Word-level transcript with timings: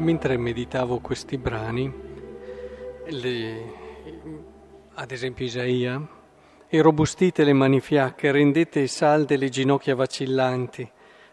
mentre 0.00 0.36
meditavo 0.36 0.98
questi 0.98 1.36
brani, 1.36 1.92
le, 3.06 3.72
ad 4.94 5.10
esempio 5.10 5.44
Isaia, 5.44 6.08
e 6.66 6.80
robustite 6.80 7.44
le 7.44 7.52
mani 7.52 7.80
fiacche, 7.80 8.32
rendete 8.32 8.86
salde 8.86 9.36
le 9.36 9.48
ginocchia 9.48 9.94
vacillanti, 9.94 10.90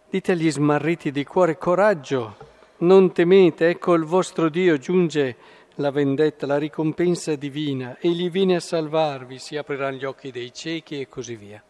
dite 0.10 0.32
agli 0.34 0.52
smarriti 0.52 1.12
di 1.12 1.24
cuore 1.24 1.58
coraggio, 1.58 2.36
non 2.80 3.12
temete, 3.14 3.70
ecco 3.70 3.94
il 3.94 4.04
vostro 4.04 4.50
Dio 4.50 4.78
giunge 4.78 5.36
la 5.76 5.92
vendetta, 5.92 6.46
la 6.46 6.58
ricompensa 6.58 7.36
divina, 7.36 7.98
egli 8.00 8.30
viene 8.30 8.56
a 8.56 8.60
salvarvi, 8.60 9.40
si 9.40 9.56
apriranno 9.56 9.98
gli 9.98 10.06
occhi 10.06 10.32
dei 10.32 10.54
ciechi 10.54 11.00
e 11.00 11.08
così 11.08 11.36
via. 11.36 11.64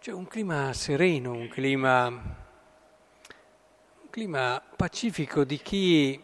C'è 0.00 0.12
un 0.12 0.26
clima 0.26 0.72
sereno, 0.72 1.32
un 1.32 1.48
clima, 1.48 2.45
clima 4.16 4.62
pacifico 4.74 5.44
di 5.44 5.58
chi 5.58 6.18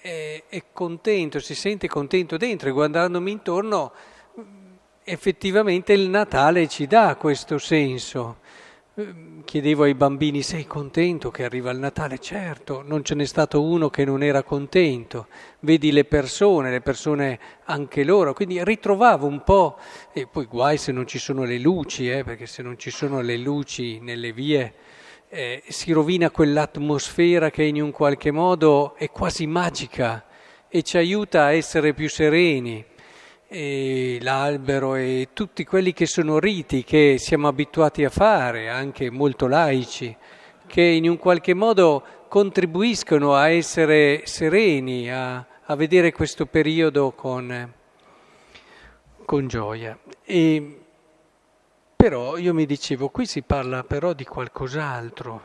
è, 0.00 0.44
è, 0.48 0.62
contento, 0.72 1.40
si 1.40 1.56
sente 1.56 1.88
contento 1.88 2.36
dentro 2.36 2.68
e 2.68 2.70
guardandomi 2.70 3.32
intorno 3.32 3.92
effettivamente 5.02 5.92
il 5.92 6.08
Natale 6.08 6.68
ci 6.68 6.86
dà 6.86 7.16
questo 7.16 7.58
senso. 7.58 8.36
Chiedevo 9.44 9.82
ai 9.82 9.94
bambini, 9.94 10.40
sei 10.42 10.68
contento 10.68 11.32
che 11.32 11.42
arriva 11.42 11.72
il 11.72 11.78
Natale? 11.78 12.20
Certo, 12.20 12.84
non 12.86 13.02
ce 13.02 13.16
n'è 13.16 13.24
stato 13.24 13.60
uno 13.60 13.90
che 13.90 14.04
non 14.04 14.22
era 14.22 14.44
contento. 14.44 15.26
Vedi 15.58 15.90
le 15.90 16.04
persone, 16.04 16.70
le 16.70 16.80
persone 16.80 17.40
anche 17.64 18.04
loro, 18.04 18.34
quindi 18.34 18.62
ritrovavo 18.62 19.26
un 19.26 19.42
po', 19.42 19.78
e 20.12 20.28
poi 20.28 20.44
guai 20.44 20.78
se 20.78 20.92
non 20.92 21.08
ci 21.08 21.18
sono 21.18 21.42
le 21.42 21.58
luci, 21.58 22.08
eh, 22.08 22.22
perché 22.22 22.46
se 22.46 22.62
non 22.62 22.78
ci 22.78 22.90
sono 22.90 23.20
le 23.20 23.36
luci 23.36 23.98
nelle 23.98 24.32
vie 24.32 24.74
eh, 25.34 25.62
si 25.66 25.92
rovina 25.92 26.30
quell'atmosfera 26.30 27.48
che 27.48 27.62
in 27.62 27.80
un 27.80 27.90
qualche 27.90 28.30
modo 28.30 28.94
è 28.96 29.08
quasi 29.10 29.46
magica 29.46 30.26
e 30.68 30.82
ci 30.82 30.98
aiuta 30.98 31.44
a 31.44 31.52
essere 31.52 31.94
più 31.94 32.06
sereni 32.10 32.84
e 33.48 34.18
l'albero 34.20 34.94
e 34.94 35.28
tutti 35.32 35.64
quelli 35.64 35.94
che 35.94 36.04
sono 36.04 36.38
riti 36.38 36.84
che 36.84 37.16
siamo 37.18 37.48
abituati 37.48 38.04
a 38.04 38.10
fare, 38.10 38.68
anche 38.68 39.08
molto 39.08 39.46
laici, 39.46 40.14
che 40.66 40.82
in 40.82 41.08
un 41.08 41.16
qualche 41.16 41.54
modo 41.54 42.04
contribuiscono 42.28 43.34
a 43.34 43.48
essere 43.48 44.26
sereni, 44.26 45.10
a, 45.10 45.46
a 45.64 45.76
vedere 45.76 46.12
questo 46.12 46.44
periodo 46.44 47.12
con, 47.12 47.72
con 49.24 49.48
gioia. 49.48 49.98
E, 50.24 50.81
però 52.02 52.36
io 52.36 52.52
mi 52.52 52.66
dicevo, 52.66 53.10
qui 53.10 53.26
si 53.26 53.42
parla 53.42 53.84
però 53.84 54.12
di 54.12 54.24
qualcos'altro, 54.24 55.40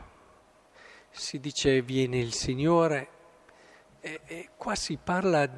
si 1.08 1.38
dice 1.38 1.82
viene 1.82 2.18
il 2.18 2.32
Signore 2.32 3.08
e, 4.00 4.22
e 4.26 4.48
qua 4.56 4.74
si 4.74 4.98
parla 5.00 5.48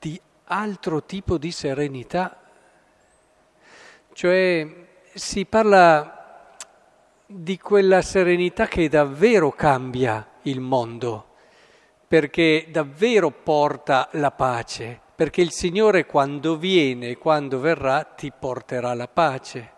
di 0.00 0.20
altro 0.46 1.04
tipo 1.04 1.38
di 1.38 1.52
serenità, 1.52 2.40
cioè 4.12 4.66
si 5.14 5.44
parla 5.44 6.56
di 7.24 7.56
quella 7.58 8.02
serenità 8.02 8.66
che 8.66 8.88
davvero 8.88 9.52
cambia 9.52 10.28
il 10.42 10.58
mondo, 10.58 11.34
perché 12.08 12.66
davvero 12.68 13.30
porta 13.30 14.08
la 14.14 14.32
pace, 14.32 15.00
perché 15.14 15.40
il 15.40 15.52
Signore 15.52 16.04
quando 16.04 16.56
viene 16.56 17.10
e 17.10 17.16
quando 17.16 17.60
verrà 17.60 18.02
ti 18.02 18.32
porterà 18.36 18.92
la 18.94 19.06
pace. 19.06 19.76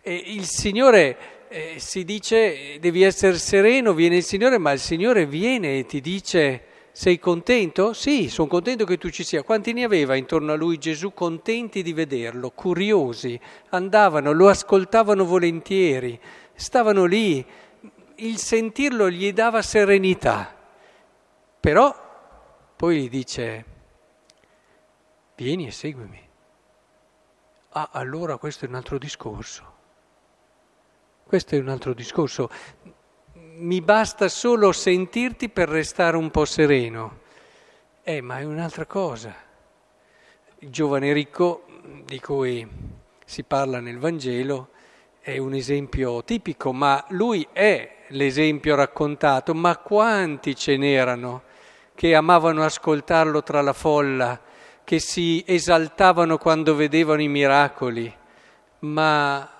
E 0.00 0.14
il 0.14 0.44
Signore 0.44 1.46
eh, 1.48 1.74
si 1.78 2.04
dice 2.04 2.78
devi 2.78 3.02
essere 3.02 3.36
sereno, 3.38 3.92
viene 3.94 4.16
il 4.16 4.24
Signore, 4.24 4.58
ma 4.58 4.72
il 4.72 4.80
Signore 4.80 5.26
viene 5.26 5.78
e 5.78 5.86
ti 5.86 6.00
dice 6.00 6.62
sei 6.92 7.18
contento? 7.18 7.92
Sì, 7.92 8.28
sono 8.28 8.48
contento 8.48 8.84
che 8.84 8.98
tu 8.98 9.08
ci 9.08 9.22
sia. 9.22 9.44
Quanti 9.44 9.72
ne 9.72 9.84
aveva 9.84 10.16
intorno 10.16 10.52
a 10.52 10.56
lui 10.56 10.78
Gesù 10.78 11.14
contenti 11.14 11.82
di 11.82 11.92
vederlo, 11.92 12.50
curiosi, 12.50 13.38
andavano, 13.68 14.32
lo 14.32 14.48
ascoltavano 14.48 15.24
volentieri, 15.24 16.18
stavano 16.54 17.04
lì, 17.04 17.46
il 18.16 18.36
sentirlo 18.38 19.08
gli 19.10 19.32
dava 19.32 19.62
serenità. 19.62 20.56
Però 21.60 21.94
poi 22.74 23.02
gli 23.02 23.08
dice, 23.08 23.64
vieni 25.36 25.68
e 25.68 25.70
seguimi. 25.70 26.28
Ah, 27.70 27.90
allora 27.92 28.38
questo 28.38 28.64
è 28.64 28.68
un 28.68 28.74
altro 28.74 28.98
discorso. 28.98 29.76
Questo 31.28 31.56
è 31.56 31.58
un 31.58 31.68
altro 31.68 31.92
discorso 31.92 32.48
mi 33.58 33.82
basta 33.82 34.28
solo 34.28 34.72
sentirti 34.72 35.50
per 35.50 35.68
restare 35.68 36.16
un 36.16 36.30
po' 36.30 36.46
sereno. 36.46 37.18
Eh, 38.02 38.22
ma 38.22 38.38
è 38.38 38.44
un'altra 38.44 38.86
cosa. 38.86 39.34
Il 40.60 40.70
giovane 40.70 41.12
ricco 41.12 41.66
di 42.06 42.18
cui 42.18 42.66
si 43.26 43.42
parla 43.42 43.78
nel 43.78 43.98
Vangelo 43.98 44.68
è 45.20 45.36
un 45.36 45.52
esempio 45.52 46.24
tipico, 46.24 46.72
ma 46.72 47.04
lui 47.10 47.46
è 47.52 48.04
l'esempio 48.08 48.74
raccontato, 48.74 49.52
ma 49.52 49.76
quanti 49.76 50.56
ce 50.56 50.78
n'erano 50.78 51.42
che 51.94 52.14
amavano 52.14 52.64
ascoltarlo 52.64 53.42
tra 53.42 53.60
la 53.60 53.74
folla, 53.74 54.40
che 54.82 54.98
si 54.98 55.44
esaltavano 55.46 56.38
quando 56.38 56.74
vedevano 56.74 57.20
i 57.20 57.28
miracoli, 57.28 58.10
ma 58.78 59.57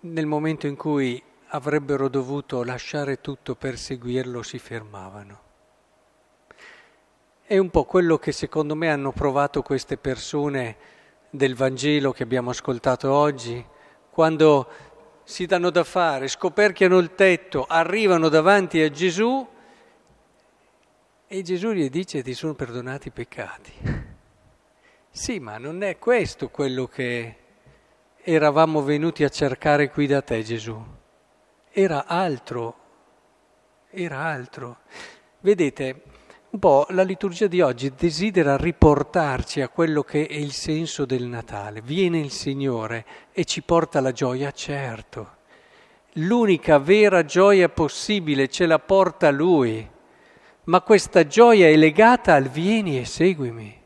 nel 0.00 0.26
momento 0.26 0.66
in 0.66 0.76
cui 0.76 1.22
avrebbero 1.48 2.08
dovuto 2.08 2.62
lasciare 2.62 3.20
tutto 3.20 3.54
per 3.54 3.76
seguirlo 3.76 4.42
si 4.42 4.58
fermavano. 4.58 5.48
È 7.42 7.58
un 7.58 7.70
po' 7.70 7.84
quello 7.84 8.16
che 8.18 8.32
secondo 8.32 8.74
me 8.74 8.90
hanno 8.90 9.12
provato 9.12 9.62
queste 9.62 9.96
persone 9.96 10.76
del 11.28 11.54
Vangelo 11.54 12.12
che 12.12 12.22
abbiamo 12.22 12.50
ascoltato 12.50 13.12
oggi, 13.12 13.64
quando 14.10 14.68
si 15.24 15.46
danno 15.46 15.70
da 15.70 15.84
fare, 15.84 16.28
scoperchiano 16.28 16.98
il 16.98 17.14
tetto, 17.14 17.66
arrivano 17.68 18.28
davanti 18.28 18.80
a 18.80 18.90
Gesù 18.90 19.46
e 21.26 21.42
Gesù 21.42 21.70
gli 21.72 21.88
dice 21.90 22.22
ti 22.22 22.34
sono 22.34 22.54
perdonati 22.54 23.08
i 23.08 23.12
peccati. 23.12 23.72
Sì, 25.10 25.40
ma 25.40 25.58
non 25.58 25.82
è 25.82 25.98
questo 25.98 26.48
quello 26.48 26.86
che 26.86 27.39
eravamo 28.22 28.82
venuti 28.82 29.24
a 29.24 29.28
cercare 29.28 29.90
qui 29.90 30.06
da 30.06 30.22
te 30.22 30.42
Gesù. 30.42 30.78
Era 31.70 32.06
altro, 32.06 32.74
era 33.90 34.18
altro. 34.18 34.78
Vedete, 35.40 36.02
un 36.50 36.58
po' 36.58 36.86
la 36.90 37.02
liturgia 37.02 37.46
di 37.46 37.60
oggi 37.60 37.94
desidera 37.94 38.56
riportarci 38.56 39.60
a 39.60 39.68
quello 39.68 40.02
che 40.02 40.26
è 40.26 40.34
il 40.34 40.52
senso 40.52 41.04
del 41.04 41.24
Natale. 41.24 41.80
Viene 41.80 42.18
il 42.18 42.30
Signore 42.30 43.06
e 43.32 43.44
ci 43.44 43.62
porta 43.62 44.00
la 44.00 44.12
gioia, 44.12 44.50
certo. 44.50 45.38
L'unica 46.14 46.78
vera 46.78 47.24
gioia 47.24 47.68
possibile 47.68 48.48
ce 48.48 48.66
la 48.66 48.80
porta 48.80 49.30
Lui, 49.30 49.88
ma 50.64 50.80
questa 50.80 51.24
gioia 51.24 51.68
è 51.68 51.76
legata 51.76 52.34
al 52.34 52.48
vieni 52.48 52.98
e 52.98 53.04
seguimi. 53.04 53.78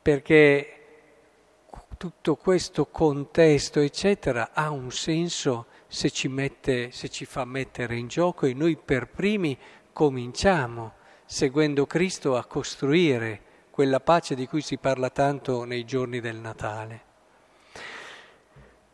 Perché 0.00 0.83
tutto 1.96 2.36
questo 2.36 2.86
contesto, 2.86 3.80
eccetera, 3.80 4.50
ha 4.52 4.70
un 4.70 4.90
senso 4.90 5.66
se 5.86 6.10
ci, 6.10 6.28
mette, 6.28 6.90
se 6.90 7.08
ci 7.08 7.24
fa 7.24 7.44
mettere 7.44 7.96
in 7.96 8.08
gioco 8.08 8.46
e 8.46 8.54
noi 8.54 8.76
per 8.76 9.08
primi 9.08 9.56
cominciamo, 9.92 10.94
seguendo 11.24 11.86
Cristo, 11.86 12.36
a 12.36 12.44
costruire 12.44 13.40
quella 13.70 14.00
pace 14.00 14.34
di 14.34 14.46
cui 14.46 14.60
si 14.60 14.78
parla 14.78 15.10
tanto 15.10 15.64
nei 15.64 15.84
giorni 15.84 16.20
del 16.20 16.36
Natale. 16.36 17.02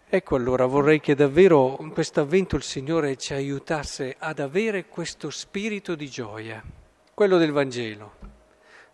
Ecco 0.08 0.36
allora, 0.36 0.66
vorrei 0.66 1.00
che 1.00 1.14
davvero 1.14 1.76
in 1.80 1.92
questo 1.92 2.20
avvento 2.20 2.56
il 2.56 2.62
Signore 2.62 3.16
ci 3.16 3.32
aiutasse 3.32 4.16
ad 4.18 4.38
avere 4.38 4.86
questo 4.86 5.30
spirito 5.30 5.94
di 5.94 6.08
gioia, 6.08 6.62
quello 7.14 7.38
del 7.38 7.52
Vangelo 7.52 8.39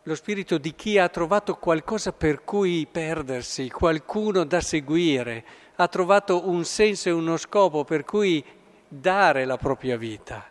lo 0.06 0.14
spirito 0.14 0.56
di 0.58 0.72
chi 0.76 0.98
ha 0.98 1.08
trovato 1.08 1.56
qualcosa 1.56 2.12
per 2.12 2.44
cui 2.44 2.86
perdersi, 2.88 3.68
qualcuno 3.68 4.44
da 4.44 4.60
seguire, 4.60 5.44
ha 5.74 5.88
trovato 5.88 6.48
un 6.48 6.64
senso 6.64 7.08
e 7.08 7.12
uno 7.12 7.36
scopo 7.36 7.82
per 7.82 8.04
cui 8.04 8.42
dare 8.86 9.44
la 9.44 9.56
propria 9.56 9.96
vita. 9.96 10.48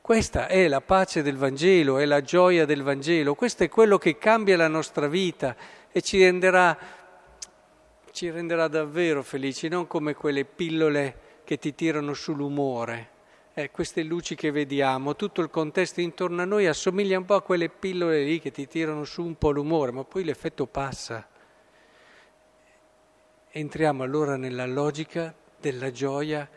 Questa 0.00 0.46
è 0.46 0.68
la 0.68 0.80
pace 0.80 1.22
del 1.22 1.36
Vangelo, 1.36 1.98
è 1.98 2.04
la 2.04 2.20
gioia 2.20 2.64
del 2.64 2.84
Vangelo, 2.84 3.34
questo 3.34 3.64
è 3.64 3.68
quello 3.68 3.98
che 3.98 4.18
cambia 4.18 4.56
la 4.56 4.68
nostra 4.68 5.08
vita 5.08 5.56
e 5.90 6.00
ci 6.00 6.22
renderà, 6.22 6.78
ci 8.12 8.30
renderà 8.30 8.68
davvero 8.68 9.24
felici, 9.24 9.66
non 9.66 9.88
come 9.88 10.14
quelle 10.14 10.44
pillole 10.44 11.40
che 11.42 11.58
ti 11.58 11.74
tirano 11.74 12.14
sull'umore 12.14 13.10
eh, 13.54 13.70
queste 13.70 14.02
luci 14.02 14.34
che 14.34 14.50
vediamo, 14.50 15.14
tutto 15.14 15.40
il 15.42 15.50
contesto 15.50 16.00
intorno 16.00 16.42
a 16.42 16.46
noi 16.46 16.66
assomiglia 16.66 17.18
un 17.18 17.24
po' 17.24 17.34
a 17.34 17.42
quelle 17.42 17.68
pillole 17.68 18.22
lì 18.22 18.40
che 18.40 18.50
ti 18.50 18.66
tirano 18.66 19.04
su 19.04 19.22
un 19.22 19.36
po' 19.36 19.50
l'umore, 19.50 19.92
ma 19.92 20.04
poi 20.04 20.24
l'effetto 20.24 20.66
passa. 20.66 21.28
Entriamo 23.50 24.02
allora 24.02 24.36
nella 24.36 24.66
logica 24.66 25.34
della 25.60 25.90
gioia 25.90 26.48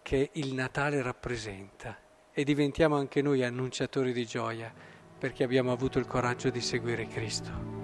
che 0.00 0.30
il 0.34 0.54
Natale 0.54 1.02
rappresenta 1.02 1.98
e 2.32 2.44
diventiamo 2.44 2.96
anche 2.96 3.20
noi 3.20 3.42
annunciatori 3.42 4.12
di 4.12 4.24
gioia 4.24 4.72
perché 5.18 5.42
abbiamo 5.42 5.72
avuto 5.72 5.98
il 5.98 6.06
coraggio 6.06 6.50
di 6.50 6.60
seguire 6.60 7.08
Cristo. 7.08 7.77